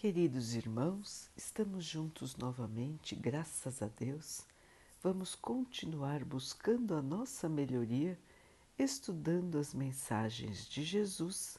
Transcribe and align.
Queridos 0.00 0.54
irmãos, 0.54 1.30
estamos 1.36 1.84
juntos 1.84 2.34
novamente, 2.34 3.14
graças 3.14 3.82
a 3.82 3.86
Deus. 3.86 4.46
Vamos 5.02 5.34
continuar 5.34 6.24
buscando 6.24 6.94
a 6.94 7.02
nossa 7.02 7.50
melhoria, 7.50 8.18
estudando 8.78 9.58
as 9.58 9.74
mensagens 9.74 10.66
de 10.66 10.82
Jesus, 10.82 11.58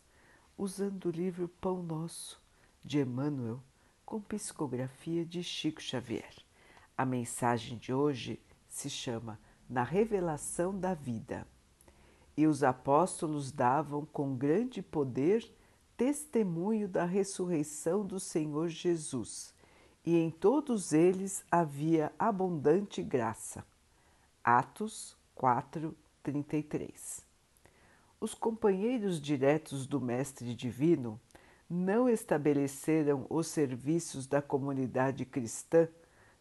usando 0.57 1.05
o 1.05 1.11
livro 1.11 1.47
Pão 1.47 1.83
Nosso, 1.83 2.41
de 2.83 3.01
Emmanuel, 3.01 3.61
com 4.03 4.19
psicografia 4.19 5.23
de 5.23 5.43
Chico 5.43 5.79
Xavier. 5.79 6.33
A 6.97 7.05
mensagem 7.05 7.77
de 7.77 7.93
hoje 7.93 8.41
se 8.67 8.89
chama 8.89 9.39
Na 9.69 9.83
Revelação 9.83 10.75
da 10.75 10.95
Vida. 10.95 11.45
E 12.35 12.47
os 12.47 12.63
apóstolos 12.63 13.51
davam 13.51 14.03
com 14.03 14.35
grande 14.35 14.81
poder 14.81 15.47
testemunho 16.01 16.87
da 16.87 17.05
ressurreição 17.05 18.03
do 18.03 18.19
Senhor 18.19 18.69
Jesus, 18.69 19.53
e 20.03 20.17
em 20.17 20.31
todos 20.31 20.93
eles 20.93 21.45
havia 21.51 22.11
abundante 22.17 23.03
graça. 23.03 23.63
Atos 24.43 25.15
4, 25.35 25.95
33. 26.23 27.23
Os 28.19 28.33
companheiros 28.33 29.21
diretos 29.21 29.85
do 29.85 30.01
Mestre 30.01 30.55
Divino 30.55 31.21
não 31.69 32.09
estabeleceram 32.09 33.27
os 33.29 33.45
serviços 33.45 34.25
da 34.25 34.41
comunidade 34.41 35.23
cristã 35.23 35.87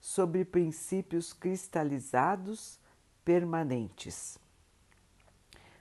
sobre 0.00 0.42
princípios 0.42 1.34
cristalizados 1.34 2.80
permanentes. 3.22 4.38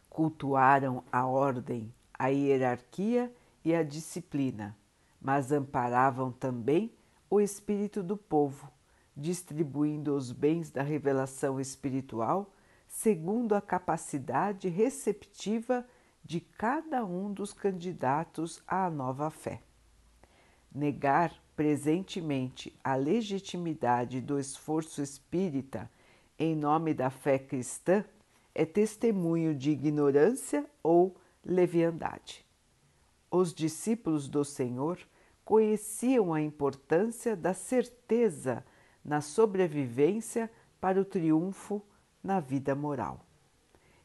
Cultuaram 0.09 1.02
a 1.09 1.26
ordem, 1.26 1.94
a 2.14 2.28
hierarquia 2.28 3.34
e 3.63 3.73
a 3.76 3.84
disciplina, 3.84 4.77
mas 5.22 5.52
amparavam 5.52 6.31
também 6.31 6.94
o 7.30 7.40
espírito 7.40 8.02
do 8.02 8.17
povo, 8.17 8.72
distribuindo 9.16 10.16
os 10.16 10.31
bens 10.31 10.72
da 10.72 10.81
revelação 10.81 11.59
espiritual 11.59 12.53
segundo 12.89 13.53
a 13.53 13.61
capacidade 13.61 14.67
receptiva 14.67 15.86
de 16.23 16.42
cada 16.42 17.06
um 17.06 17.31
dos 17.31 17.53
candidatos 17.53 18.61
à 18.67 18.89
nova 18.89 19.30
fé. 19.30 19.62
Negar 20.73 21.34
presentemente 21.56 22.78
a 22.84 22.95
legitimidade 22.95 24.19
do 24.19 24.39
esforço 24.39 25.02
espírita 25.02 25.89
em 26.38 26.56
nome 26.56 26.94
da 26.94 27.09
fé 27.09 27.38
cristã 27.38 28.03
é 28.56 28.66
testemunho 28.66 29.53
de 29.56 29.72
ignorância 29.72 30.66
ou 30.81 31.16
leviandade. 31.45 32.45
Os 33.31 33.53
discípulos 33.53 34.27
do 34.27 34.44
Senhor 34.44 34.99
conheciam 35.45 36.33
a 36.33 36.41
importância 36.41 37.35
da 37.35 37.53
certeza 37.53 38.66
na 39.03 39.22
sobrevivência 39.22 40.52
para 40.80 40.99
o 40.99 41.05
triunfo 41.05 41.81
na 42.23 42.39
vida 42.39 42.75
moral. 42.75 43.25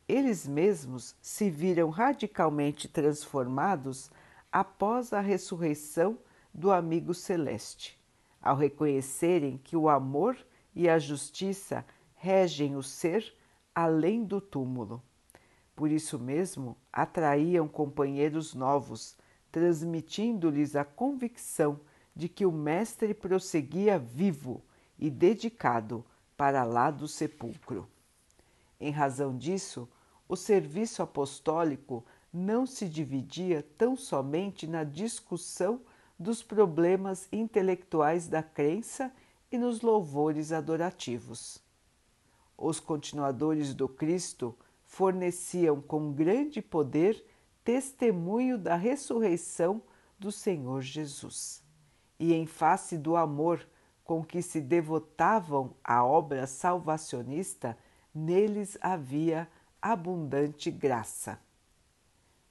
Eles 0.06 0.47
mesmos 0.47 1.17
se 1.20 1.48
viram 1.48 1.89
radicalmente 1.89 2.89
transformados 2.89 4.11
após 4.52 5.12
a 5.12 5.20
ressurreição 5.20 6.19
do 6.52 6.70
amigo 6.70 7.14
celeste, 7.14 7.98
ao 8.41 8.56
reconhecerem 8.56 9.58
que 9.58 9.77
o 9.77 9.89
amor 9.89 10.36
e 10.75 10.89
a 10.89 10.98
justiça 10.98 11.84
regem 12.14 12.77
o 12.77 12.83
ser 12.83 13.34
além 13.75 14.22
do 14.22 14.41
túmulo. 14.41 15.02
Por 15.75 15.91
isso 15.91 16.19
mesmo, 16.19 16.77
atraíam 16.92 17.67
companheiros 17.67 18.55
novos, 18.55 19.17
transmitindo-lhes 19.50 20.77
a 20.77 20.84
convicção 20.84 21.80
de 22.14 22.28
que 22.28 22.47
o 22.47 22.53
Mestre 22.53 23.12
prosseguia 23.12 23.98
vivo 23.98 24.62
e 24.98 25.11
dedicado 25.11 26.05
para 26.36 26.64
lá 26.64 26.91
do 26.91 27.08
sepulcro. 27.08 27.89
Em 28.80 28.91
razão 28.91 29.36
disso, 29.36 29.89
o 30.29 30.36
serviço 30.36 31.02
apostólico 31.02 32.05
não 32.33 32.67
se 32.67 32.89
dividia 32.89 33.64
tão 33.77 33.96
somente 33.96 34.67
na 34.67 34.84
discussão 34.84 35.80
dos 36.18 36.42
problemas 36.42 37.29
intelectuais 37.33 38.29
da 38.29 38.42
crença 38.42 39.13
e 39.51 39.58
nos 39.58 39.80
louvores 39.80 40.52
adorativos. 40.52 41.63
Os 42.57 42.79
continuadores 42.80 43.74
do 43.74 43.89
Cristo 43.89 44.57
forneciam 44.95 45.81
com 45.81 46.13
grande 46.13 46.63
poder 46.63 47.27
testemunho 47.65 48.57
da 48.57 48.77
ressurreição 48.77 49.83
do 50.17 50.31
Senhor 50.31 50.83
Jesus. 50.83 51.65
E 52.17 52.33
em 52.33 52.47
face 52.47 52.97
do 52.97 53.17
amor 53.17 53.67
com 54.05 54.23
que 54.23 54.41
se 54.41 54.61
devotavam 54.61 55.75
à 55.83 56.05
obra 56.05 56.47
salvacionista, 56.47 57.77
neles 58.15 58.79
havia 58.81 59.49
abundante 59.83 60.71
graça. 60.71 61.41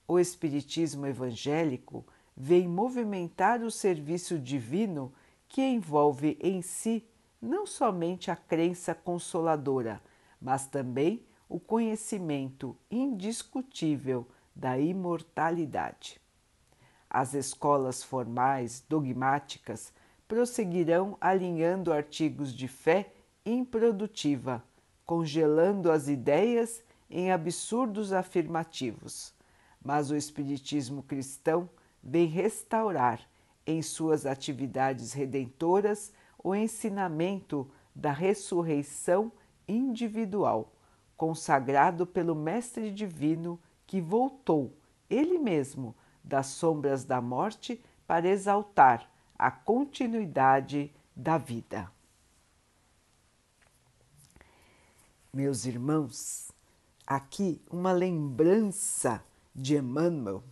O 0.05 0.19
Espiritismo 0.19 1.07
evangélico 1.07 2.05
vem 2.35 2.67
movimentar 2.67 3.61
o 3.61 3.71
serviço 3.71 4.37
divino 4.37 5.13
que 5.47 5.61
envolve 5.61 6.37
em 6.41 6.61
si 6.61 7.07
não 7.41 7.65
somente 7.65 8.29
a 8.29 8.35
crença 8.35 8.93
consoladora, 8.93 10.01
mas 10.41 10.67
também 10.67 11.25
o 11.53 11.59
conhecimento 11.59 12.75
indiscutível 12.89 14.27
da 14.55 14.79
imortalidade. 14.79 16.19
As 17.07 17.35
escolas 17.35 18.03
formais 18.03 18.83
dogmáticas 18.89 19.93
prosseguirão 20.27 21.15
alinhando 21.21 21.93
artigos 21.93 22.51
de 22.55 22.67
fé 22.67 23.13
improdutiva, 23.45 24.63
congelando 25.05 25.91
as 25.91 26.07
ideias 26.07 26.81
em 27.07 27.31
absurdos 27.31 28.13
afirmativos. 28.13 29.31
Mas 29.79 30.09
o 30.09 30.15
Espiritismo 30.15 31.03
cristão 31.03 31.69
vem 32.01 32.25
restaurar, 32.25 33.21
em 33.63 33.79
suas 33.83 34.25
atividades 34.25 35.13
redentoras, 35.13 36.11
o 36.43 36.55
ensinamento 36.55 37.69
da 37.93 38.11
ressurreição 38.11 39.31
individual 39.67 40.72
consagrado 41.23 42.05
pelo 42.05 42.35
Mestre 42.35 42.91
Divino 42.91 43.57
que 43.87 44.01
voltou, 44.01 44.75
ele 45.09 45.37
mesmo, 45.37 45.95
das 46.21 46.47
sombras 46.47 47.05
da 47.05 47.21
morte 47.21 47.81
para 48.05 48.27
exaltar 48.27 49.09
a 49.39 49.49
continuidade 49.49 50.93
da 51.15 51.37
vida. 51.37 51.89
Meus 55.31 55.63
irmãos, 55.63 56.51
aqui 57.07 57.61
uma 57.71 57.93
lembrança 57.93 59.23
de 59.55 59.77
Emmanuel 59.77 60.43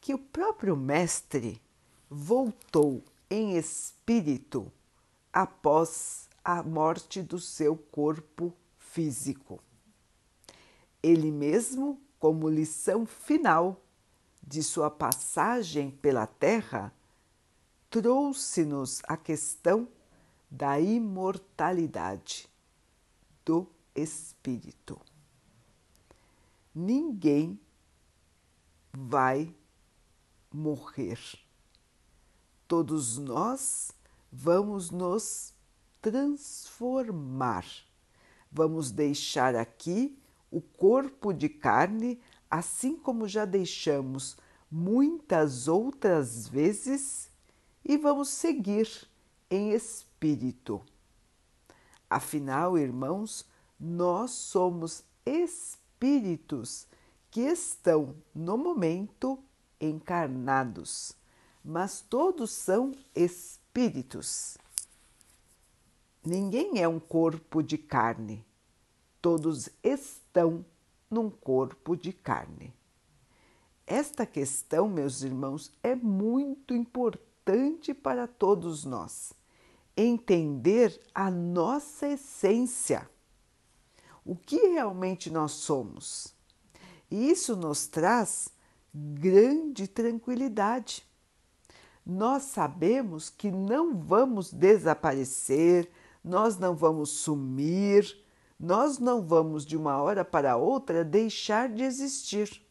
que 0.00 0.14
o 0.14 0.18
próprio 0.18 0.76
Mestre 0.76 1.60
voltou 2.08 3.02
em 3.28 3.56
espírito 3.56 4.70
após 5.32 6.21
a 6.44 6.62
morte 6.62 7.22
do 7.22 7.38
seu 7.38 7.76
corpo 7.76 8.52
físico. 8.78 9.60
Ele 11.02 11.30
mesmo, 11.30 12.00
como 12.18 12.48
lição 12.48 13.06
final 13.06 13.80
de 14.42 14.62
sua 14.62 14.90
passagem 14.90 15.90
pela 15.90 16.26
Terra, 16.26 16.92
trouxe-nos 17.88 19.02
a 19.04 19.16
questão 19.16 19.88
da 20.50 20.78
imortalidade 20.80 22.48
do 23.44 23.66
espírito. 23.94 25.00
Ninguém 26.74 27.60
vai 28.92 29.54
morrer. 30.52 31.18
Todos 32.68 33.18
nós 33.18 33.92
vamos 34.30 34.90
nos 34.90 35.54
transformar. 36.02 37.64
Vamos 38.50 38.90
deixar 38.90 39.54
aqui 39.54 40.18
o 40.50 40.60
corpo 40.60 41.32
de 41.32 41.48
carne, 41.48 42.20
assim 42.50 42.96
como 42.96 43.26
já 43.26 43.46
deixamos 43.46 44.36
muitas 44.70 45.68
outras 45.68 46.48
vezes, 46.48 47.30
e 47.84 47.96
vamos 47.96 48.28
seguir 48.28 48.88
em 49.50 49.70
espírito. 49.70 50.82
Afinal, 52.10 52.76
irmãos, 52.76 53.46
nós 53.78 54.32
somos 54.32 55.02
espíritos 55.24 56.86
que 57.30 57.40
estão 57.40 58.14
no 58.34 58.58
momento 58.58 59.42
encarnados, 59.80 61.16
mas 61.64 62.02
todos 62.02 62.50
são 62.50 62.92
espíritos. 63.14 64.58
Ninguém 66.24 66.80
é 66.80 66.86
um 66.86 67.00
corpo 67.00 67.62
de 67.62 67.76
carne, 67.76 68.44
todos 69.20 69.68
estão 69.82 70.64
num 71.10 71.28
corpo 71.28 71.96
de 71.96 72.12
carne. 72.12 72.72
Esta 73.84 74.24
questão, 74.24 74.88
meus 74.88 75.22
irmãos, 75.22 75.72
é 75.82 75.96
muito 75.96 76.74
importante 76.74 77.92
para 77.92 78.28
todos 78.28 78.84
nós. 78.84 79.32
Entender 79.96 80.98
a 81.12 81.28
nossa 81.28 82.06
essência, 82.06 83.10
o 84.24 84.36
que 84.36 84.56
realmente 84.68 85.28
nós 85.28 85.50
somos. 85.50 86.32
E 87.10 87.30
isso 87.30 87.56
nos 87.56 87.88
traz 87.88 88.48
grande 88.94 89.88
tranquilidade. 89.88 91.04
Nós 92.06 92.44
sabemos 92.44 93.28
que 93.28 93.50
não 93.50 93.96
vamos 93.96 94.52
desaparecer, 94.52 95.90
nós 96.22 96.58
não 96.58 96.74
vamos 96.74 97.10
sumir, 97.10 98.16
nós 98.58 98.98
não 98.98 99.20
vamos 99.20 99.66
de 99.66 99.76
uma 99.76 100.00
hora 100.00 100.24
para 100.24 100.56
outra 100.56 101.04
deixar 101.04 101.68
de 101.68 101.82
existir. 101.82 102.62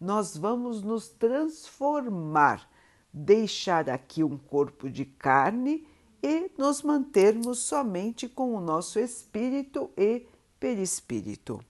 Nós 0.00 0.36
vamos 0.36 0.82
nos 0.82 1.08
transformar, 1.08 2.68
deixar 3.12 3.88
aqui 3.90 4.24
um 4.24 4.36
corpo 4.36 4.88
de 4.88 5.04
carne 5.04 5.86
e 6.22 6.50
nos 6.56 6.82
mantermos 6.82 7.58
somente 7.58 8.28
com 8.28 8.54
o 8.54 8.60
nosso 8.60 8.98
espírito 8.98 9.90
e 9.96 10.26
perispírito, 10.58 11.60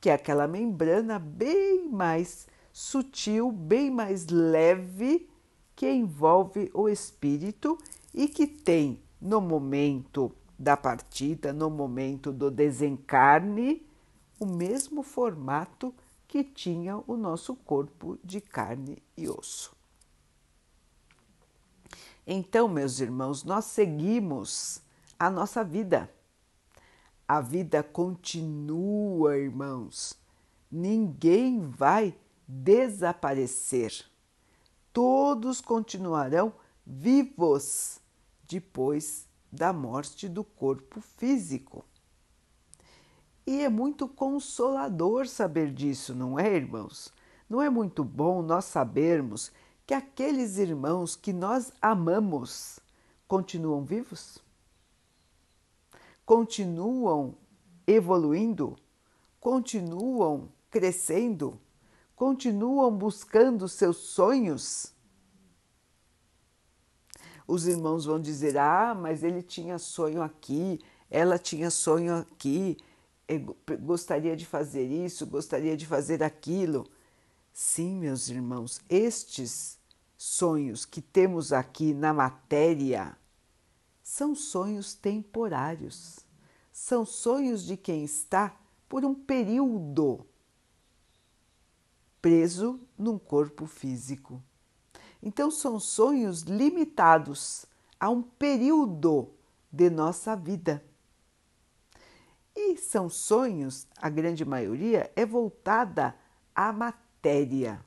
que 0.00 0.08
é 0.08 0.14
aquela 0.14 0.48
membrana 0.48 1.18
bem 1.18 1.86
mais 1.88 2.48
sutil, 2.72 3.52
bem 3.52 3.90
mais 3.90 4.26
leve 4.28 5.28
que 5.76 5.90
envolve 5.90 6.70
o 6.72 6.88
espírito 6.88 7.78
e 8.14 8.26
que 8.26 8.46
tem 8.46 9.02
no 9.20 9.40
momento 9.40 10.32
da 10.58 10.76
partida, 10.76 11.52
no 11.52 11.70
momento 11.70 12.32
do 12.32 12.50
desencarne, 12.50 13.86
o 14.38 14.46
mesmo 14.46 15.02
formato 15.02 15.94
que 16.26 16.44
tinha 16.44 17.02
o 17.06 17.16
nosso 17.16 17.54
corpo 17.54 18.18
de 18.24 18.40
carne 18.40 19.02
e 19.16 19.28
osso. 19.28 19.74
Então, 22.26 22.68
meus 22.68 23.00
irmãos, 23.00 23.42
nós 23.42 23.64
seguimos 23.64 24.80
a 25.18 25.28
nossa 25.28 25.64
vida. 25.64 26.10
A 27.26 27.40
vida 27.40 27.82
continua, 27.82 29.36
irmãos. 29.36 30.16
Ninguém 30.70 31.60
vai 31.60 32.16
desaparecer. 32.46 34.04
Todos 34.92 35.60
continuarão 35.60 36.52
vivos 36.86 38.00
depois 38.50 39.28
da 39.52 39.72
morte 39.72 40.28
do 40.28 40.42
corpo 40.42 41.00
físico. 41.00 41.84
E 43.46 43.62
é 43.62 43.68
muito 43.68 44.08
consolador 44.08 45.26
saber 45.26 45.72
disso, 45.72 46.14
não 46.14 46.38
é, 46.38 46.54
irmãos? 46.54 47.12
Não 47.48 47.62
é 47.62 47.70
muito 47.70 48.04
bom 48.04 48.42
nós 48.42 48.64
sabermos 48.64 49.52
que 49.86 49.94
aqueles 49.94 50.58
irmãos 50.58 51.16
que 51.16 51.32
nós 51.32 51.72
amamos 51.80 52.78
continuam 53.26 53.84
vivos? 53.84 54.38
Continuam 56.26 57.36
evoluindo? 57.86 58.76
Continuam 59.40 60.48
crescendo? 60.70 61.58
continuam 62.20 62.94
buscando 62.94 63.66
seus 63.66 63.96
sonhos? 63.96 64.92
Os 67.50 67.66
irmãos 67.66 68.04
vão 68.04 68.20
dizer: 68.20 68.56
Ah, 68.56 68.94
mas 68.94 69.24
ele 69.24 69.42
tinha 69.42 69.76
sonho 69.76 70.22
aqui, 70.22 70.78
ela 71.10 71.36
tinha 71.36 71.68
sonho 71.68 72.14
aqui, 72.18 72.76
gostaria 73.80 74.36
de 74.36 74.46
fazer 74.46 74.86
isso, 74.86 75.26
gostaria 75.26 75.76
de 75.76 75.84
fazer 75.84 76.22
aquilo. 76.22 76.88
Sim, 77.52 77.98
meus 77.98 78.28
irmãos, 78.28 78.80
estes 78.88 79.80
sonhos 80.16 80.84
que 80.84 81.02
temos 81.02 81.52
aqui 81.52 81.92
na 81.92 82.14
matéria 82.14 83.16
são 84.00 84.32
sonhos 84.32 84.94
temporários, 84.94 86.20
são 86.70 87.04
sonhos 87.04 87.64
de 87.64 87.76
quem 87.76 88.04
está 88.04 88.56
por 88.88 89.04
um 89.04 89.12
período 89.12 90.24
preso 92.22 92.78
num 92.96 93.18
corpo 93.18 93.66
físico. 93.66 94.40
Então, 95.22 95.50
são 95.50 95.78
sonhos 95.78 96.42
limitados 96.42 97.66
a 97.98 98.08
um 98.08 98.22
período 98.22 99.30
de 99.70 99.90
nossa 99.90 100.34
vida. 100.34 100.82
E 102.56 102.76
são 102.76 103.08
sonhos, 103.08 103.86
a 103.96 104.08
grande 104.08 104.44
maioria, 104.44 105.10
é 105.14 105.24
voltada 105.24 106.14
à 106.54 106.72
matéria. 106.72 107.84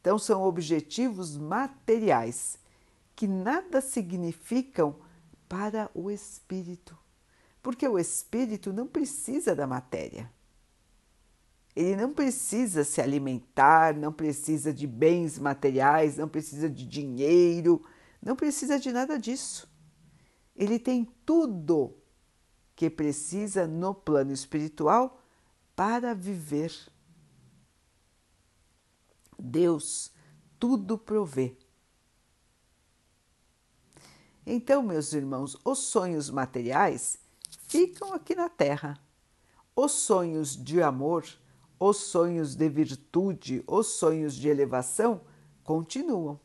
Então, 0.00 0.18
são 0.18 0.42
objetivos 0.42 1.36
materiais 1.36 2.58
que 3.16 3.26
nada 3.26 3.80
significam 3.80 4.96
para 5.48 5.90
o 5.94 6.10
espírito, 6.10 6.98
porque 7.62 7.86
o 7.86 7.98
espírito 7.98 8.72
não 8.72 8.86
precisa 8.86 9.54
da 9.54 9.66
matéria. 9.66 10.30
Ele 11.74 11.96
não 11.96 12.12
precisa 12.12 12.84
se 12.84 13.00
alimentar, 13.00 13.94
não 13.96 14.12
precisa 14.12 14.72
de 14.72 14.86
bens 14.86 15.38
materiais, 15.38 16.16
não 16.16 16.28
precisa 16.28 16.70
de 16.70 16.86
dinheiro, 16.86 17.84
não 18.22 18.36
precisa 18.36 18.78
de 18.78 18.92
nada 18.92 19.18
disso. 19.18 19.68
Ele 20.54 20.78
tem 20.78 21.04
tudo 21.26 21.96
que 22.76 22.88
precisa 22.88 23.66
no 23.66 23.92
plano 23.92 24.32
espiritual 24.32 25.20
para 25.74 26.14
viver. 26.14 26.72
Deus 29.36 30.12
tudo 30.58 30.96
provê. 30.96 31.56
Então, 34.46 34.82
meus 34.82 35.12
irmãos, 35.12 35.58
os 35.64 35.78
sonhos 35.78 36.30
materiais 36.30 37.18
ficam 37.66 38.12
aqui 38.12 38.34
na 38.34 38.48
Terra. 38.48 38.98
Os 39.74 39.92
sonhos 39.92 40.56
de 40.56 40.80
amor 40.80 41.24
os 41.86 41.98
sonhos 41.98 42.54
de 42.54 42.66
virtude, 42.66 43.62
os 43.66 43.88
sonhos 43.88 44.34
de 44.34 44.48
elevação 44.48 45.20
continuam. 45.62 46.40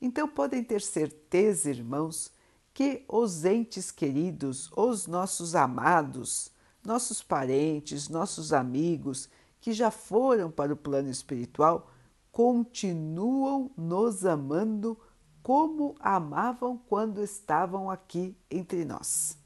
Então 0.00 0.28
podem 0.28 0.62
ter 0.62 0.80
certeza, 0.80 1.70
irmãos, 1.70 2.30
que 2.72 3.04
os 3.08 3.44
entes 3.44 3.90
queridos, 3.90 4.70
os 4.76 5.08
nossos 5.08 5.56
amados, 5.56 6.52
nossos 6.84 7.20
parentes, 7.20 8.08
nossos 8.08 8.52
amigos 8.52 9.28
que 9.60 9.72
já 9.72 9.90
foram 9.90 10.52
para 10.52 10.72
o 10.72 10.76
plano 10.76 11.10
espiritual 11.10 11.90
continuam 12.30 13.72
nos 13.76 14.24
amando 14.24 14.96
como 15.42 15.96
amavam 15.98 16.80
quando 16.88 17.20
estavam 17.24 17.90
aqui 17.90 18.36
entre 18.48 18.84
nós 18.84 19.36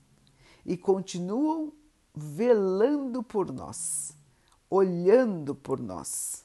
e 0.66 0.76
continuam 0.76 1.72
velando 2.14 3.22
por 3.22 3.50
nós 3.50 4.14
olhando 4.74 5.54
por 5.54 5.80
nós, 5.80 6.44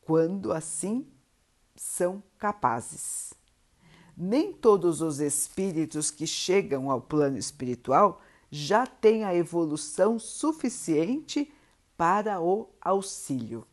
quando 0.00 0.52
assim 0.52 1.04
são 1.74 2.22
capazes. 2.38 3.34
Nem 4.16 4.52
todos 4.52 5.00
os 5.00 5.18
espíritos 5.18 6.08
que 6.08 6.24
chegam 6.24 6.88
ao 6.88 7.00
plano 7.00 7.36
espiritual 7.36 8.20
já 8.48 8.86
têm 8.86 9.24
a 9.24 9.34
evolução 9.34 10.20
suficiente 10.20 11.52
para 11.96 12.40
o 12.40 12.68
auxílio. 12.80 13.66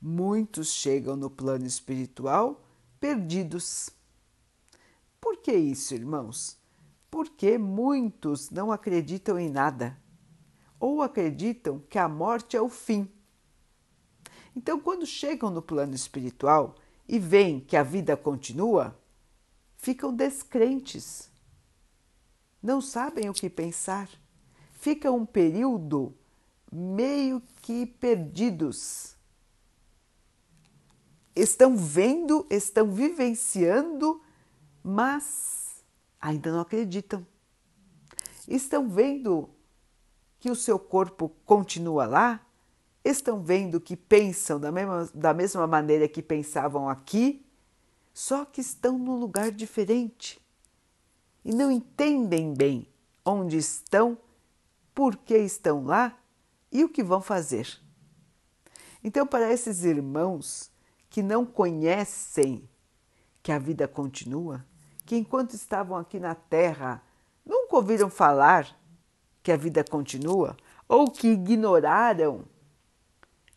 Muitos 0.00 0.72
chegam 0.72 1.14
no 1.14 1.28
plano 1.28 1.66
espiritual 1.66 2.64
perdidos. 2.98 3.90
Por 5.20 5.36
que 5.36 5.52
isso, 5.52 5.94
irmãos? 5.94 6.56
Porque 7.10 7.58
muitos 7.58 8.48
não 8.48 8.72
acreditam 8.72 9.38
em 9.38 9.50
nada 9.50 10.02
ou 10.82 11.00
acreditam 11.00 11.78
que 11.88 11.96
a 11.96 12.08
morte 12.08 12.56
é 12.56 12.60
o 12.60 12.68
fim. 12.68 13.08
Então, 14.54 14.80
quando 14.80 15.06
chegam 15.06 15.48
no 15.48 15.62
plano 15.62 15.94
espiritual 15.94 16.74
e 17.08 17.20
veem 17.20 17.60
que 17.60 17.76
a 17.76 17.84
vida 17.84 18.16
continua, 18.16 18.98
ficam 19.76 20.12
descrentes, 20.12 21.30
não 22.60 22.80
sabem 22.80 23.30
o 23.30 23.32
que 23.32 23.48
pensar, 23.48 24.10
ficam 24.72 25.18
um 25.18 25.24
período 25.24 26.12
meio 26.70 27.40
que 27.62 27.86
perdidos. 27.86 29.14
Estão 31.34 31.76
vendo, 31.76 32.44
estão 32.50 32.90
vivenciando, 32.90 34.20
mas 34.82 35.84
ainda 36.20 36.50
não 36.50 36.60
acreditam. 36.60 37.24
Estão 38.48 38.88
vendo 38.88 39.48
que 40.42 40.50
o 40.50 40.56
seu 40.56 40.76
corpo 40.76 41.28
continua 41.46 42.04
lá? 42.04 42.44
Estão 43.04 43.40
vendo 43.40 43.80
que 43.80 43.96
pensam 43.96 44.58
da 44.58 44.72
mesma, 44.72 45.08
da 45.14 45.32
mesma 45.32 45.68
maneira 45.68 46.08
que 46.08 46.20
pensavam 46.20 46.88
aqui, 46.88 47.46
só 48.12 48.44
que 48.44 48.60
estão 48.60 48.98
num 48.98 49.20
lugar 49.20 49.52
diferente 49.52 50.44
e 51.44 51.54
não 51.54 51.70
entendem 51.70 52.52
bem 52.52 52.88
onde 53.24 53.56
estão, 53.56 54.18
por 54.92 55.14
que 55.14 55.38
estão 55.38 55.84
lá 55.84 56.18
e 56.72 56.82
o 56.82 56.88
que 56.88 57.04
vão 57.04 57.22
fazer. 57.22 57.78
Então, 59.04 59.24
para 59.24 59.52
esses 59.52 59.84
irmãos 59.84 60.72
que 61.08 61.22
não 61.22 61.46
conhecem 61.46 62.68
que 63.44 63.52
a 63.52 63.60
vida 63.60 63.86
continua, 63.86 64.66
que 65.06 65.14
enquanto 65.14 65.54
estavam 65.54 65.96
aqui 65.96 66.18
na 66.18 66.34
Terra 66.34 67.00
nunca 67.46 67.76
ouviram 67.76 68.10
falar 68.10 68.81
que 69.42 69.50
a 69.50 69.56
vida 69.56 69.82
continua, 69.82 70.56
ou 70.88 71.10
que 71.10 71.28
ignoraram 71.28 72.44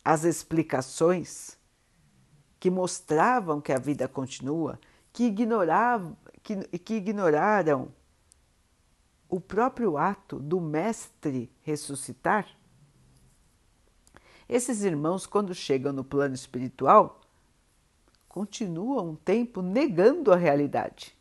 as 0.03 0.23
explicações 0.23 1.57
que 2.59 2.69
mostravam 2.69 3.61
que 3.61 3.71
a 3.71 3.77
vida 3.77 4.07
continua, 4.07 4.79
que, 5.13 5.25
ignoravam, 5.25 6.17
que, 6.41 6.55
que 6.79 6.95
ignoraram 6.95 7.89
o 9.29 9.39
próprio 9.39 9.97
ato 9.97 10.39
do 10.39 10.59
Mestre 10.59 11.51
ressuscitar? 11.61 12.47
Esses 14.47 14.83
irmãos, 14.83 15.25
quando 15.25 15.53
chegam 15.53 15.91
no 15.91 16.03
plano 16.03 16.35
espiritual, 16.35 17.21
continuam 18.27 19.09
um 19.09 19.15
tempo 19.15 19.61
negando 19.61 20.31
a 20.31 20.35
realidade. 20.35 21.15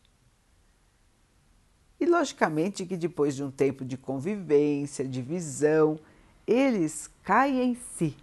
E 2.00 2.06
logicamente 2.06 2.84
que 2.84 2.96
depois 2.96 3.34
de 3.34 3.42
um 3.42 3.50
tempo 3.50 3.84
de 3.84 3.96
convivência, 3.96 5.06
de 5.06 5.22
visão, 5.22 5.98
eles 6.46 7.10
caem 7.22 7.70
em 7.70 7.74
si. 7.74 8.16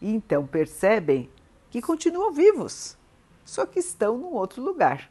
E 0.00 0.10
então 0.12 0.46
percebem 0.46 1.30
que 1.70 1.80
continuam 1.80 2.32
vivos, 2.32 2.96
só 3.44 3.64
que 3.64 3.78
estão 3.78 4.18
num 4.18 4.34
outro 4.34 4.62
lugar. 4.62 5.10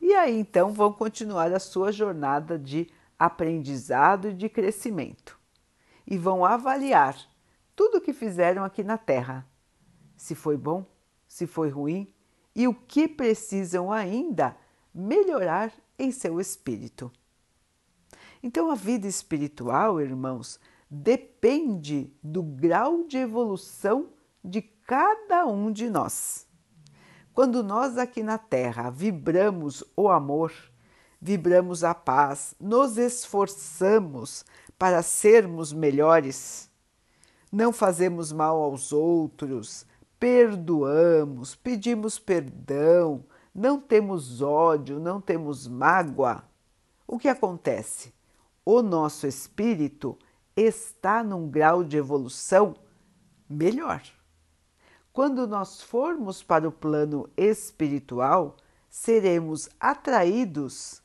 E 0.00 0.12
aí 0.14 0.38
então 0.38 0.72
vão 0.72 0.92
continuar 0.92 1.52
a 1.52 1.60
sua 1.60 1.92
jornada 1.92 2.58
de 2.58 2.90
aprendizado 3.18 4.28
e 4.28 4.34
de 4.34 4.48
crescimento. 4.48 5.38
E 6.06 6.18
vão 6.18 6.44
avaliar 6.44 7.16
tudo 7.74 7.98
o 7.98 8.00
que 8.00 8.12
fizeram 8.12 8.64
aqui 8.64 8.82
na 8.82 8.98
Terra, 8.98 9.46
se 10.16 10.34
foi 10.34 10.56
bom, 10.56 10.84
se 11.26 11.46
foi 11.46 11.68
ruim 11.68 12.12
e 12.54 12.68
o 12.68 12.74
que 12.74 13.08
precisam 13.08 13.90
ainda 13.90 14.56
melhorar 14.94 15.72
em 15.98 16.12
seu 16.12 16.40
espírito. 16.40 17.10
Então, 18.42 18.70
a 18.70 18.74
vida 18.74 19.06
espiritual, 19.06 20.00
irmãos, 20.00 20.60
depende 20.90 22.12
do 22.22 22.42
grau 22.42 23.04
de 23.04 23.16
evolução 23.18 24.10
de 24.44 24.62
cada 24.62 25.46
um 25.46 25.72
de 25.72 25.88
nós. 25.88 26.46
Quando 27.32 27.64
nós 27.64 27.98
aqui 27.98 28.22
na 28.22 28.38
Terra 28.38 28.90
vibramos 28.90 29.82
o 29.96 30.08
amor, 30.08 30.52
vibramos 31.20 31.82
a 31.82 31.94
paz, 31.94 32.54
nos 32.60 32.96
esforçamos 32.96 34.44
para 34.78 35.02
sermos 35.02 35.72
melhores, 35.72 36.70
não 37.50 37.72
fazemos 37.72 38.30
mal 38.30 38.62
aos 38.62 38.92
outros, 38.92 39.86
perdoamos, 40.20 41.54
pedimos 41.54 42.18
perdão, 42.18 43.24
não 43.54 43.80
temos 43.80 44.42
ódio, 44.42 44.98
não 44.98 45.20
temos 45.20 45.68
mágoa, 45.68 46.44
o 47.06 47.18
que 47.18 47.28
acontece? 47.28 48.12
O 48.64 48.82
nosso 48.82 49.26
espírito 49.26 50.18
está 50.56 51.22
num 51.22 51.48
grau 51.48 51.84
de 51.84 51.96
evolução 51.96 52.74
melhor. 53.48 54.02
Quando 55.12 55.46
nós 55.46 55.82
formos 55.82 56.42
para 56.42 56.66
o 56.66 56.72
plano 56.72 57.28
espiritual, 57.36 58.56
seremos 58.90 59.68
atraídos 59.78 61.02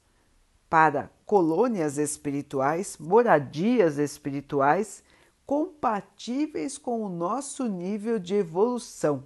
para 0.69 1.11
colônias 1.25 1.97
espirituais, 1.97 2.97
moradias 2.97 3.97
espirituais 3.97 5.03
compatíveis 5.45 6.77
com 6.77 7.03
o 7.03 7.09
nosso 7.09 7.67
nível 7.67 8.19
de 8.19 8.35
evolução, 8.35 9.23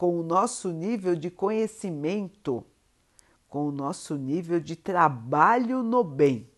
com 0.00 0.18
o 0.18 0.22
nosso 0.22 0.72
nível 0.72 1.14
de 1.14 1.30
conhecimento, 1.30 2.64
com 3.46 3.68
o 3.68 3.70
nosso 3.70 4.16
nível 4.16 4.58
de 4.58 4.74
trabalho 4.74 5.82
no 5.82 6.02
bem. 6.02 6.48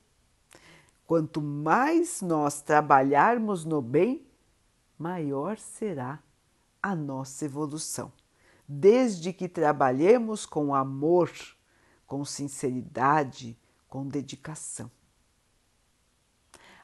Quanto 1.05 1.43
mais 1.43 2.23
nós 2.23 2.63
trabalharmos 2.63 3.65
no 3.65 3.83
bem, 3.83 4.25
maior 4.97 5.59
será 5.59 6.21
a 6.81 6.95
nossa 6.95 7.45
evolução. 7.45 8.13
Desde 8.69 9.33
que 9.33 9.49
trabalhemos 9.49 10.47
com 10.47 10.73
amor, 10.73 11.29
com 12.07 12.25
sinceridade, 12.25 13.59
com 13.89 14.07
dedicação. 14.07 14.89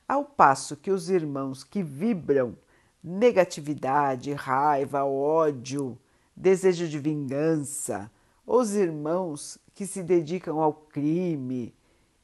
Ao 0.09 0.25
passo 0.25 0.77
que 0.77 0.91
os 0.91 1.09
irmãos 1.09 1.63
que 1.63 1.85
vibram 1.85 2.59
negatividade, 3.01 4.33
raiva, 4.33 5.05
ódio, 5.05 5.97
desejo 6.39 6.89
de 6.89 6.99
vingança, 6.99 8.11
os 8.47 8.75
irmãos 8.75 9.59
que 9.75 9.87
se 9.87 10.03
dedicam 10.03 10.61
ao 10.61 10.73
crime, 10.73 11.75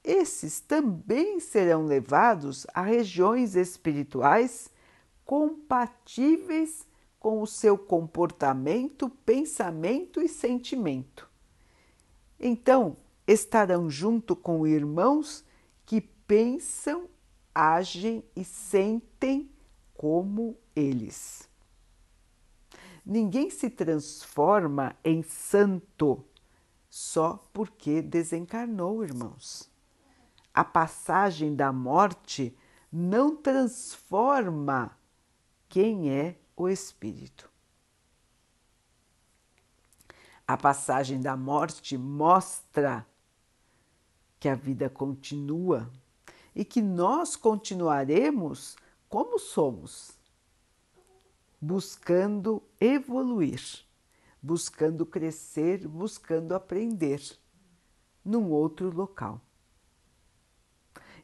esses 0.02 0.60
também 0.60 1.40
serão 1.40 1.84
levados 1.84 2.66
a 2.72 2.82
regiões 2.82 3.56
espirituais 3.56 4.70
compatíveis 5.24 6.86
com 7.18 7.42
o 7.42 7.46
seu 7.46 7.76
comportamento, 7.76 9.08
pensamento 9.08 10.20
e 10.20 10.28
sentimento. 10.28 11.28
Então, 12.38 12.96
estarão 13.26 13.88
junto 13.90 14.36
com 14.36 14.66
irmãos 14.66 15.44
que 15.86 16.00
pensam, 16.00 17.08
agem 17.54 18.22
e 18.36 18.44
sentem 18.44 19.50
como 19.94 20.56
eles. 20.76 21.48
Ninguém 23.04 23.50
se 23.50 23.68
transforma 23.68 24.96
em 25.04 25.22
santo 25.22 26.24
só 26.88 27.44
porque 27.52 28.00
desencarnou, 28.00 29.04
irmãos 29.04 29.74
a 30.54 30.62
passagem 30.62 31.56
da 31.56 31.72
morte 31.72 32.56
não 32.90 33.34
transforma 33.34 34.96
quem 35.68 36.08
é 36.08 36.38
o 36.56 36.68
espírito. 36.68 37.50
A 40.46 40.56
passagem 40.56 41.20
da 41.20 41.36
morte 41.36 41.98
mostra 41.98 43.04
que 44.38 44.48
a 44.48 44.54
vida 44.54 44.88
continua 44.88 45.90
e 46.54 46.64
que 46.64 46.80
nós 46.80 47.34
continuaremos 47.34 48.76
como 49.08 49.38
somos, 49.40 50.12
buscando 51.64 52.62
evoluir, 52.78 53.58
buscando 54.42 55.06
crescer, 55.06 55.88
buscando 55.88 56.54
aprender 56.54 57.22
num 58.22 58.50
outro 58.50 58.94
local. 58.94 59.40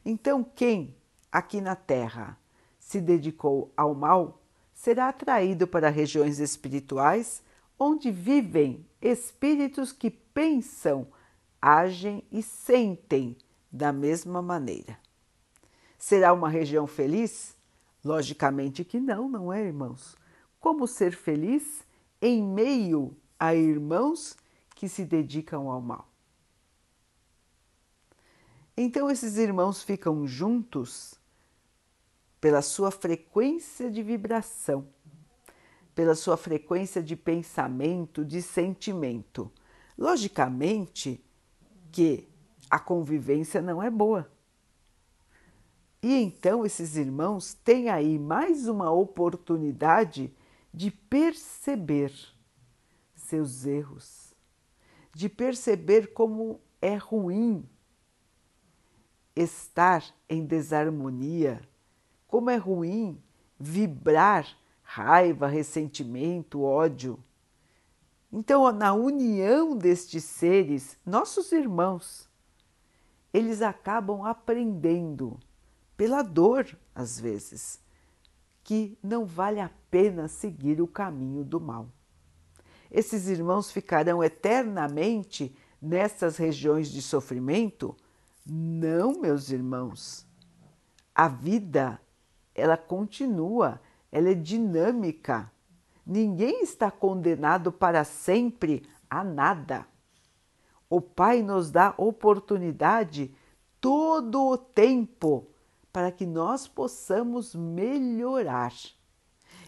Então, 0.03 0.43
quem 0.43 0.97
aqui 1.31 1.61
na 1.61 1.75
Terra 1.75 2.39
se 2.79 2.99
dedicou 2.99 3.71
ao 3.77 3.93
mal 3.93 4.41
será 4.73 5.09
atraído 5.09 5.67
para 5.67 5.89
regiões 5.89 6.39
espirituais 6.39 7.43
onde 7.77 8.09
vivem 8.09 8.83
espíritos 8.99 9.91
que 9.91 10.09
pensam, 10.09 11.05
agem 11.61 12.23
e 12.31 12.41
sentem 12.41 13.37
da 13.71 13.93
mesma 13.93 14.41
maneira. 14.41 14.97
Será 15.99 16.33
uma 16.33 16.49
região 16.49 16.87
feliz? 16.87 17.55
Logicamente 18.03 18.83
que 18.83 18.99
não, 18.99 19.29
não 19.29 19.53
é, 19.53 19.61
irmãos? 19.61 20.19
Como 20.61 20.87
ser 20.87 21.15
feliz 21.15 21.83
em 22.21 22.43
meio 22.43 23.17
a 23.39 23.55
irmãos 23.55 24.37
que 24.75 24.87
se 24.87 25.03
dedicam 25.03 25.71
ao 25.71 25.81
mal? 25.81 26.07
Então 28.77 29.09
esses 29.09 29.37
irmãos 29.37 29.81
ficam 29.81 30.25
juntos 30.27 31.15
pela 32.39 32.61
sua 32.61 32.91
frequência 32.91 33.89
de 33.89 34.03
vibração, 34.03 34.87
pela 35.95 36.13
sua 36.13 36.37
frequência 36.37 37.01
de 37.01 37.15
pensamento, 37.15 38.23
de 38.23 38.39
sentimento. 38.39 39.51
Logicamente 39.97 41.23
que 41.91 42.29
a 42.69 42.79
convivência 42.79 43.63
não 43.63 43.81
é 43.81 43.89
boa. 43.89 44.31
E 46.03 46.13
então 46.13 46.63
esses 46.63 46.95
irmãos 46.95 47.55
têm 47.55 47.89
aí 47.89 48.19
mais 48.19 48.67
uma 48.67 48.91
oportunidade 48.91 50.31
de 50.73 50.91
perceber 50.91 52.13
seus 53.13 53.65
erros, 53.65 54.33
de 55.13 55.27
perceber 55.27 56.13
como 56.13 56.59
é 56.81 56.95
ruim 56.95 57.67
estar 59.35 60.03
em 60.29 60.45
desarmonia, 60.45 61.61
como 62.27 62.49
é 62.49 62.57
ruim 62.57 63.21
vibrar 63.59 64.47
raiva, 64.81 65.47
ressentimento, 65.47 66.61
ódio. 66.61 67.23
Então, 68.31 68.69
na 68.71 68.93
união 68.93 69.77
destes 69.77 70.23
seres, 70.23 70.97
nossos 71.05 71.51
irmãos, 71.51 72.29
eles 73.33 73.61
acabam 73.61 74.25
aprendendo 74.25 75.39
pela 75.95 76.21
dor, 76.21 76.77
às 76.95 77.19
vezes, 77.19 77.79
que 78.63 78.97
não 79.01 79.25
vale 79.25 79.59
a 79.59 79.69
pena 79.89 80.27
seguir 80.27 80.81
o 80.81 80.87
caminho 80.87 81.43
do 81.43 81.59
mal. 81.59 81.89
Esses 82.89 83.27
irmãos 83.27 83.71
ficarão 83.71 84.23
eternamente 84.23 85.55
nessas 85.81 86.37
regiões 86.37 86.89
de 86.91 87.01
sofrimento? 87.01 87.95
Não, 88.45 89.19
meus 89.19 89.49
irmãos. 89.49 90.27
A 91.15 91.27
vida, 91.27 91.99
ela 92.53 92.77
continua, 92.77 93.81
ela 94.11 94.29
é 94.29 94.33
dinâmica. 94.33 95.51
Ninguém 96.05 96.63
está 96.63 96.91
condenado 96.91 97.71
para 97.71 98.03
sempre 98.03 98.83
a 99.09 99.23
nada. 99.23 99.85
O 100.89 100.99
Pai 100.99 101.41
nos 101.41 101.71
dá 101.71 101.93
oportunidade 101.97 103.33
todo 103.79 104.45
o 104.47 104.57
tempo 104.57 105.50
para 105.91 106.11
que 106.11 106.25
nós 106.25 106.67
possamos 106.67 107.53
melhorar. 107.55 108.73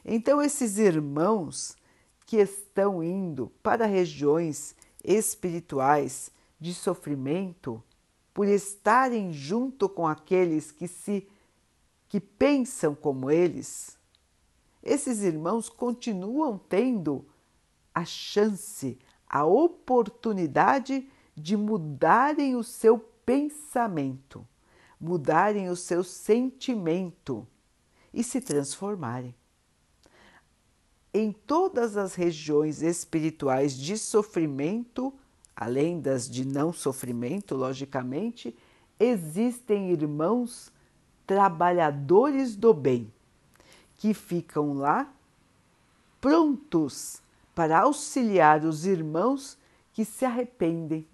Então, 0.06 0.42
esses 0.42 0.78
irmãos 0.78 1.76
que 2.26 2.38
estão 2.38 3.04
indo 3.04 3.52
para 3.62 3.86
regiões 3.86 4.76
espirituais 5.04 6.32
de 6.60 6.74
sofrimento, 6.74 7.84
por 8.34 8.48
estarem 8.48 9.32
junto 9.32 9.88
com 9.88 10.08
aqueles 10.08 10.72
que 10.72 10.88
se 10.88 11.28
que 12.08 12.20
pensam 12.20 12.94
como 12.94 13.32
eles, 13.32 13.98
esses 14.84 15.24
irmãos 15.24 15.68
continuam 15.68 16.60
tendo 16.60 17.26
a 17.94 18.06
chance, 18.06 19.00
a 19.28 19.44
oportunidade 19.46 21.10
de 21.36 21.58
mudarem 21.58 22.56
o 22.56 22.64
seu 22.64 23.00
pensamento, 23.00 24.48
mudarem 25.04 25.70
o 25.70 25.76
seu 25.76 26.02
sentimento 26.02 27.46
e 28.14 28.24
se 28.24 28.40
transformarem. 28.40 29.36
Em 31.14 31.34
todas 31.34 31.98
as 31.98 32.16
regiões 32.16 32.82
espirituais 32.82 33.78
de 33.78 33.98
sofrimento, 33.98 35.14
além 35.54 36.00
das 36.00 36.30
de 36.30 36.48
não 36.48 36.72
sofrimento, 36.72 37.54
logicamente, 37.54 38.56
existem 38.98 39.92
irmãos 39.92 40.72
trabalhadores 41.28 42.56
do 42.56 42.74
bem 42.74 43.12
que 43.98 44.14
ficam 44.14 44.74
lá 44.74 45.14
prontos 46.22 47.22
para 47.54 47.82
auxiliar 47.82 48.64
os 48.64 48.86
irmãos 48.86 49.58
que 49.92 50.06
se 50.06 50.24
arrependem, 50.24 51.06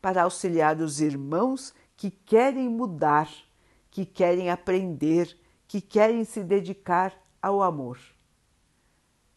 para 0.00 0.22
auxiliar 0.22 0.80
os 0.80 1.00
irmãos 1.00 1.74
que 1.98 2.12
querem 2.12 2.68
mudar, 2.68 3.28
que 3.90 4.06
querem 4.06 4.50
aprender, 4.50 5.36
que 5.66 5.80
querem 5.80 6.24
se 6.24 6.44
dedicar 6.44 7.12
ao 7.42 7.60
amor. 7.60 7.98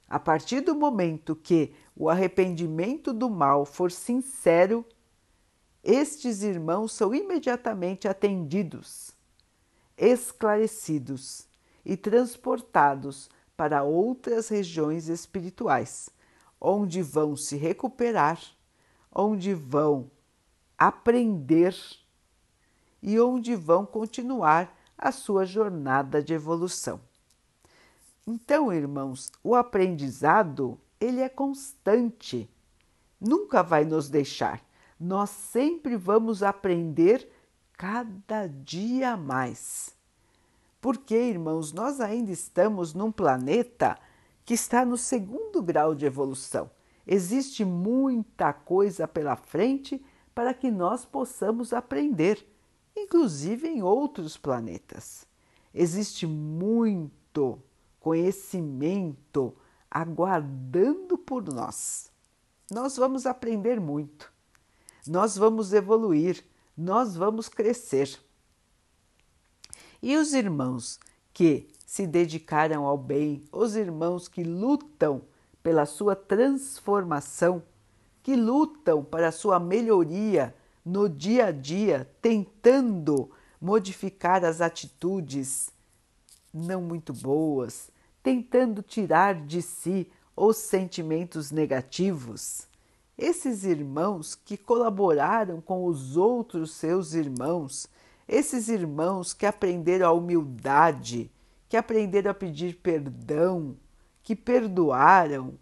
A 0.08 0.20
partir 0.20 0.62
do 0.62 0.76
momento 0.76 1.36
que 1.36 1.74
o 1.96 2.08
arrependimento 2.08 3.12
do 3.14 3.32
mal 3.32 3.66
for 3.66 3.92
sincero, 3.92 4.86
estes 5.84 6.44
irmãos 6.44 6.94
são 6.94 7.16
imediatamente 7.16 8.08
atendidos, 8.08 9.12
esclarecidos 9.98 11.48
e 11.84 11.98
transportados 11.98 13.28
para 13.58 13.82
outras 13.82 14.50
regiões 14.50 15.10
espirituais, 15.10 16.12
onde 16.60 17.02
vão 17.02 17.36
se 17.36 17.58
recuperar, 17.58 18.40
onde 19.12 19.52
vão 19.52 20.12
aprender 20.78 21.76
e 23.02 23.20
onde 23.20 23.56
vão 23.56 23.86
continuar 23.86 24.78
a 24.98 25.12
sua 25.12 25.46
jornada 25.46 26.22
de 26.22 26.34
evolução. 26.34 27.00
Então, 28.26 28.72
irmãos, 28.72 29.32
o 29.44 29.56
aprendizado 29.56 30.80
ele 31.00 31.22
é 31.22 31.30
constante, 31.30 32.48
nunca 33.20 33.64
vai 33.64 33.84
nos 33.84 34.10
deixar. 34.10 34.64
Nós 35.00 35.32
sempre 35.32 35.98
vamos 35.98 36.44
aprender 36.44 37.28
cada 37.74 38.46
dia 38.46 39.18
mais. 39.18 39.96
Porque, 40.80 41.16
irmãos, 41.16 41.74
nós 41.74 42.00
ainda 42.00 42.32
estamos 42.32 42.94
num 42.94 43.12
planeta 43.12 43.98
que 44.46 44.54
está 44.54 44.86
no 44.86 44.98
segundo 44.98 45.62
grau 45.64 45.96
de 45.96 46.06
evolução. 46.06 46.70
Existe 47.06 47.66
muita 47.66 48.54
coisa 48.54 49.08
pela 49.08 49.36
frente 49.36 50.04
para 50.36 50.54
que 50.54 50.70
nós 50.70 51.04
possamos 51.04 51.74
aprender, 51.74 52.48
inclusive 53.04 53.68
em 53.68 53.82
outros 53.82 54.38
planetas. 54.38 55.26
Existe 55.74 56.26
muito 56.28 57.60
conhecimento 58.00 59.56
aguardando 59.90 61.18
por 61.18 61.44
nós. 61.54 62.12
Nós 62.70 62.96
vamos 62.96 63.26
aprender 63.26 63.80
muito, 63.80 64.32
nós 65.06 65.36
vamos 65.36 65.74
evoluir, 65.74 66.44
nós 66.78 67.16
vamos 67.16 67.50
crescer. 67.50 68.18
E 70.02 70.16
os 70.16 70.34
irmãos 70.34 71.00
que 71.34 71.70
se 71.86 72.08
dedicaram 72.08 72.86
ao 72.86 72.98
bem, 72.98 73.44
os 73.52 73.76
irmãos 73.76 74.28
que 74.28 74.44
lutam 74.44 75.22
pela 75.62 75.86
sua 75.86 76.16
transformação, 76.16 77.62
que 78.24 78.36
lutam 78.36 79.04
para 79.04 79.28
a 79.28 79.32
sua 79.32 79.60
melhoria 79.60 80.56
no 80.86 81.08
dia 81.08 81.48
a 81.48 81.52
dia, 81.52 82.10
tentando 82.22 83.30
modificar 83.60 84.44
as 84.44 84.62
atitudes 84.62 85.72
não 86.54 86.82
muito 86.82 87.14
boas, 87.14 87.90
tentando 88.22 88.82
tirar 88.82 89.46
de 89.46 89.62
si 89.62 90.12
os 90.36 90.58
sentimentos 90.58 91.52
negativos. 91.52 92.68
Esses 93.18 93.64
irmãos 93.64 94.34
que 94.36 94.58
colaboraram 94.58 95.62
com 95.62 95.86
os 95.86 96.18
outros 96.18 96.72
seus 96.72 97.14
irmãos, 97.14 97.88
esses 98.28 98.68
irmãos 98.68 99.34
que 99.34 99.46
aprenderam 99.46 100.08
a 100.08 100.12
humildade, 100.12 101.32
que 101.70 101.78
aprenderam 101.78 102.32
a 102.32 102.34
pedir 102.34 102.78
perdão, 102.78 103.78
que 104.24 104.36
perdoaram, 104.36 105.58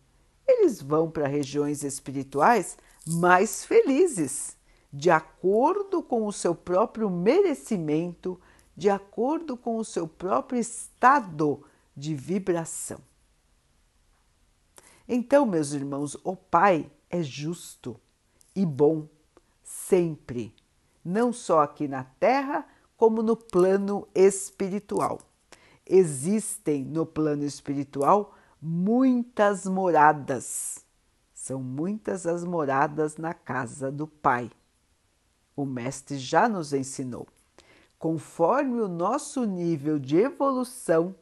eles 0.48 0.82
vão 0.82 1.10
para 1.10 1.28
regiões 1.28 1.84
espirituais 1.84 2.78
mais 3.06 3.66
felizes, 3.66 4.58
de 4.92 5.10
acordo 5.10 6.02
com 6.02 6.26
o 6.26 6.34
seu 6.34 6.56
próprio 6.56 7.10
merecimento, 7.10 8.40
de 8.76 8.90
acordo 8.90 9.56
com 9.56 9.78
o 9.78 9.86
seu 9.86 10.08
próprio 10.08 10.60
estado 10.60 11.64
de 11.96 12.16
vibração. 12.16 13.00
Então, 15.08 15.46
meus 15.46 15.74
irmãos, 15.74 16.16
o 16.24 16.36
Pai 16.36 16.90
é 17.10 17.22
justo 17.22 18.00
e 18.56 18.66
bom 18.66 19.08
sempre, 19.64 20.56
não 21.04 21.32
só 21.34 21.62
aqui 21.62 21.88
na 21.88 22.04
Terra, 22.04 22.66
como 22.96 23.24
no 23.24 23.36
plano 23.36 24.08
espiritual. 24.14 25.20
Existem 25.86 26.84
no 26.84 27.06
plano 27.06 27.44
espiritual 27.44 28.36
muitas 28.62 29.66
moradas. 29.66 30.86
São 31.34 31.64
muitas 31.64 32.28
as 32.28 32.44
moradas 32.44 33.18
na 33.18 33.34
casa 33.34 33.92
do 33.92 34.06
Pai. 34.06 34.52
O 35.60 35.66
Mestre 35.66 36.18
já 36.18 36.48
nos 36.48 36.72
ensinou. 36.72 37.28
Conforme 37.98 38.80
o 38.80 38.88
nosso 38.88 39.44
nível 39.44 40.00
de 40.00 40.16
evolução, 40.16 41.14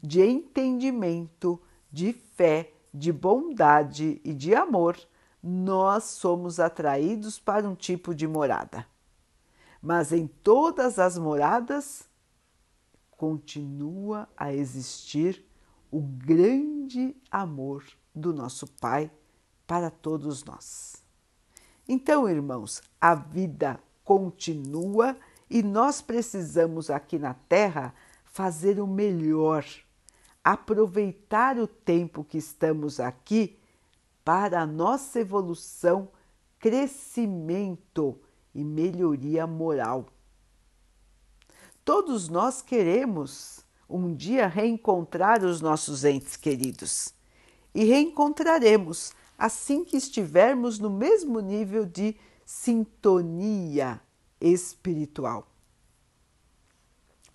de 0.00 0.22
entendimento, 0.22 1.60
de 1.90 2.12
fé, 2.12 2.72
de 2.94 3.12
bondade 3.12 4.20
e 4.22 4.32
de 4.32 4.54
amor, 4.54 4.96
nós 5.42 6.04
somos 6.04 6.60
atraídos 6.60 7.40
para 7.40 7.68
um 7.68 7.74
tipo 7.74 8.14
de 8.14 8.24
morada. 8.28 8.86
Mas 9.82 10.12
em 10.12 10.28
todas 10.28 11.00
as 11.00 11.18
moradas 11.18 12.08
continua 13.10 14.28
a 14.36 14.54
existir 14.54 15.44
o 15.90 16.00
grande 16.00 17.16
amor 17.28 17.84
do 18.14 18.32
nosso 18.32 18.64
Pai 18.74 19.10
para 19.66 19.90
todos 19.90 20.44
nós. 20.44 21.01
Então, 21.88 22.28
irmãos, 22.28 22.82
a 23.00 23.14
vida 23.14 23.80
continua 24.04 25.16
e 25.50 25.62
nós 25.62 26.00
precisamos 26.00 26.90
aqui 26.90 27.18
na 27.18 27.34
Terra 27.34 27.94
fazer 28.24 28.80
o 28.80 28.86
melhor 28.86 29.64
aproveitar 30.44 31.58
o 31.58 31.66
tempo 31.66 32.24
que 32.24 32.38
estamos 32.38 32.98
aqui 32.98 33.58
para 34.24 34.62
a 34.62 34.66
nossa 34.66 35.20
evolução, 35.20 36.08
crescimento 36.58 38.18
e 38.54 38.64
melhoria 38.64 39.46
moral. 39.46 40.08
Todos 41.84 42.28
nós 42.28 42.62
queremos 42.62 43.64
um 43.88 44.14
dia 44.14 44.46
reencontrar 44.46 45.44
os 45.44 45.60
nossos 45.60 46.04
entes 46.04 46.36
queridos 46.36 47.12
e 47.74 47.84
reencontraremos 47.84 49.12
assim 49.42 49.84
que 49.84 49.96
estivermos 49.96 50.78
no 50.78 50.88
mesmo 50.88 51.40
nível 51.40 51.84
de 51.84 52.16
sintonia 52.44 54.00
espiritual. 54.40 55.48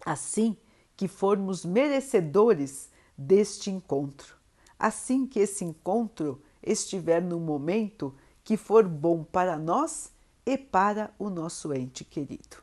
Assim 0.05 0.55
que 0.95 1.05
formos 1.05 1.65
merecedores 1.65 2.89
deste 3.17 3.69
encontro. 3.69 4.37
Assim 4.79 5.27
que 5.27 5.41
esse 5.41 5.65
encontro 5.65 6.41
estiver 6.63 7.21
no 7.21 7.41
momento 7.41 8.15
que 8.41 8.55
for 8.55 8.87
bom 8.87 9.25
para 9.25 9.57
nós 9.57 10.09
e 10.45 10.57
para 10.57 11.13
o 11.19 11.29
nosso 11.29 11.73
ente 11.73 12.05
querido. 12.05 12.55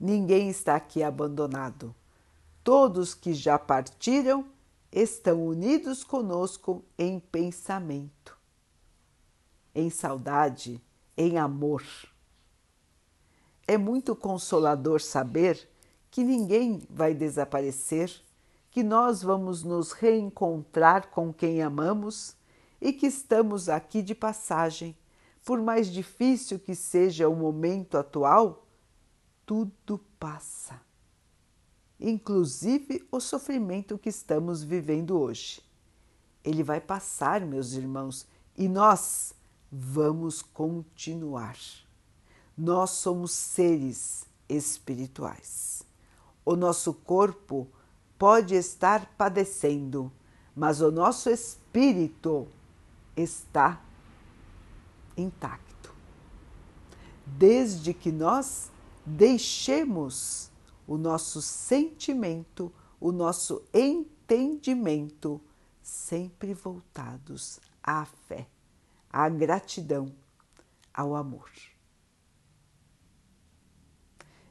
Ninguém 0.00 0.48
está 0.48 0.74
aqui 0.74 1.00
abandonado. 1.00 1.94
Todos 2.64 3.14
que 3.14 3.34
já 3.34 3.56
partiram 3.56 4.44
estão 4.92 5.46
unidos 5.46 6.04
conosco 6.04 6.84
em 6.98 7.18
pensamento, 7.18 8.38
em 9.74 9.88
saudade, 9.88 10.82
em 11.16 11.38
amor. 11.38 11.82
É 13.66 13.78
muito 13.78 14.14
consolador 14.14 15.00
saber 15.00 15.70
que 16.10 16.22
ninguém 16.22 16.86
vai 16.90 17.14
desaparecer, 17.14 18.12
que 18.70 18.82
nós 18.82 19.22
vamos 19.22 19.62
nos 19.62 19.92
reencontrar 19.92 21.08
com 21.08 21.32
quem 21.32 21.62
amamos 21.62 22.36
e 22.80 22.92
que 22.92 23.06
estamos 23.06 23.70
aqui 23.70 24.02
de 24.02 24.14
passagem. 24.14 24.94
Por 25.42 25.60
mais 25.60 25.90
difícil 25.90 26.58
que 26.58 26.74
seja 26.74 27.28
o 27.28 27.34
momento 27.34 27.96
atual, 27.96 28.66
tudo 29.46 29.98
passa, 30.18 30.80
inclusive 32.02 33.06
o 33.10 33.20
sofrimento 33.20 33.96
que 33.96 34.08
estamos 34.08 34.62
vivendo 34.62 35.18
hoje. 35.18 35.62
Ele 36.44 36.62
vai 36.62 36.80
passar, 36.80 37.40
meus 37.42 37.74
irmãos, 37.74 38.26
e 38.56 38.68
nós 38.68 39.32
vamos 39.70 40.42
continuar. 40.42 41.56
Nós 42.58 42.90
somos 42.90 43.30
seres 43.30 44.26
espirituais. 44.48 45.84
O 46.44 46.56
nosso 46.56 46.92
corpo 46.92 47.68
pode 48.18 48.54
estar 48.54 49.06
padecendo, 49.16 50.10
mas 50.54 50.80
o 50.80 50.90
nosso 50.90 51.30
espírito 51.30 52.48
está 53.16 53.80
intacto. 55.16 55.94
Desde 57.24 57.94
que 57.94 58.10
nós 58.10 58.70
deixemos 59.06 60.51
o 60.92 60.98
nosso 60.98 61.40
sentimento, 61.40 62.70
o 63.00 63.10
nosso 63.10 63.62
entendimento 63.72 65.40
sempre 65.80 66.52
voltados 66.52 67.58
à 67.82 68.04
fé 68.04 68.46
à 69.10 69.26
gratidão, 69.30 70.12
ao 70.92 71.14
amor. 71.14 71.50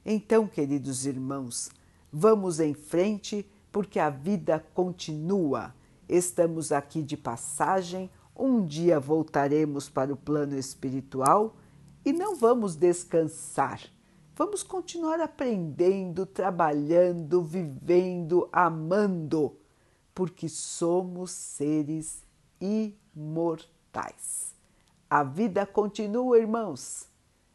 Então, 0.03 0.47
queridos 0.47 1.05
irmãos, 1.05 1.69
vamos 2.11 2.59
em 2.59 2.73
frente 2.73 3.47
porque 3.71 3.99
a 3.99 4.09
vida 4.09 4.65
continua. 4.73 5.75
Estamos 6.09 6.71
aqui 6.71 7.03
de 7.03 7.15
passagem, 7.15 8.09
um 8.35 8.65
dia 8.65 8.99
voltaremos 8.99 9.89
para 9.89 10.11
o 10.11 10.17
plano 10.17 10.57
espiritual 10.57 11.55
e 12.03 12.11
não 12.11 12.35
vamos 12.35 12.75
descansar. 12.75 13.79
Vamos 14.43 14.63
continuar 14.63 15.21
aprendendo, 15.21 16.25
trabalhando, 16.25 17.43
vivendo, 17.43 18.49
amando, 18.51 19.55
porque 20.15 20.49
somos 20.49 21.29
seres 21.29 22.25
imortais. 22.59 24.55
A 25.07 25.21
vida 25.21 25.63
continua, 25.67 26.39
irmãos. 26.39 27.07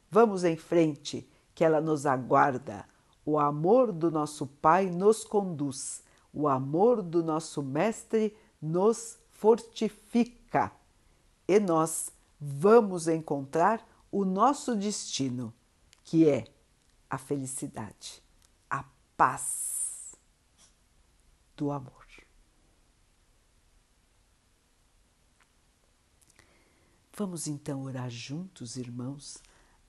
Vamos 0.08 0.44
em 0.44 0.56
frente, 0.56 1.28
que 1.56 1.64
ela 1.64 1.80
nos 1.80 2.06
aguarda. 2.06 2.86
O 3.24 3.36
amor 3.36 3.90
do 3.90 4.08
nosso 4.08 4.46
Pai 4.46 4.88
nos 4.88 5.24
conduz, 5.24 6.04
o 6.32 6.46
amor 6.46 7.02
do 7.02 7.20
nosso 7.20 7.64
Mestre 7.64 8.32
nos 8.62 9.18
fortifica. 9.32 10.70
E 11.48 11.58
nós 11.58 12.12
vamos 12.40 13.08
encontrar 13.08 13.84
o 14.08 14.24
nosso 14.24 14.76
destino, 14.76 15.52
que 16.04 16.28
é 16.28 16.44
a 17.08 17.18
felicidade, 17.18 18.22
a 18.68 18.84
paz 19.16 20.16
do 21.56 21.70
amor. 21.70 22.06
Vamos 27.16 27.46
então 27.46 27.82
orar 27.82 28.10
juntos, 28.10 28.76
irmãos, 28.76 29.38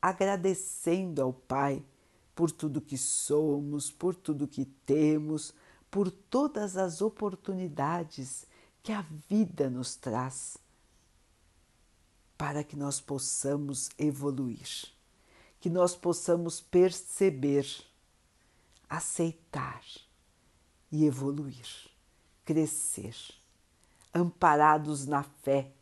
agradecendo 0.02 1.22
ao 1.22 1.34
Pai 1.34 1.84
por 2.34 2.50
tudo 2.52 2.80
que 2.80 2.98
somos, 2.98 3.92
por 3.92 4.16
tudo 4.16 4.48
que 4.48 4.64
temos, 4.64 5.54
por 5.92 6.10
todas 6.10 6.78
as 6.78 7.02
oportunidades 7.02 8.46
que 8.82 8.94
a 8.94 9.02
vida 9.28 9.70
nos 9.70 9.96
traz 9.96 10.58
para 12.38 12.64
que 12.64 12.76
nós 12.76 13.02
possamos 13.02 13.90
evoluir, 13.98 14.88
que 15.60 15.70
nós 15.70 15.96
possamos 15.96 16.62
perceber, 16.62 17.68
aceitar 18.90 19.84
e 20.92 21.06
evoluir, 21.06 21.68
crescer, 22.46 23.16
amparados 24.14 25.06
na 25.06 25.24
fé 25.24 25.74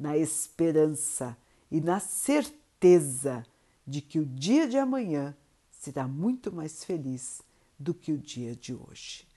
na 0.00 0.16
esperança 0.16 1.36
e 1.70 1.78
na 1.78 2.00
certeza 2.00 3.44
de 3.86 4.00
que 4.00 4.18
o 4.18 4.24
dia 4.24 4.66
de 4.66 4.78
amanhã 4.78 5.36
será 5.70 6.08
muito 6.08 6.50
mais 6.50 6.82
feliz 6.82 7.42
do 7.78 7.92
que 7.92 8.10
o 8.10 8.16
dia 8.16 8.56
de 8.56 8.74
hoje. 8.74 9.28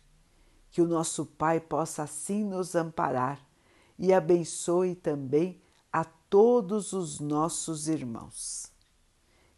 Que 0.71 0.81
o 0.81 0.87
nosso 0.87 1.25
Pai 1.25 1.59
possa 1.59 2.03
assim 2.03 2.45
nos 2.45 2.75
amparar 2.75 3.45
e 3.99 4.13
abençoe 4.13 4.95
também 4.95 5.61
a 5.91 6.05
todos 6.05 6.93
os 6.93 7.19
nossos 7.19 7.89
irmãos. 7.89 8.71